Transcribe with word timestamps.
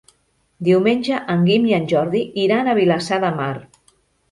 Diumenge 0.67 1.19
en 1.33 1.43
Guim 1.51 1.67
i 1.73 1.77
en 1.79 1.85
Jordi 1.93 2.23
iran 2.47 2.73
a 2.73 2.77
Vilassar 2.83 3.23
de 3.27 3.33
Mar. 3.39 3.53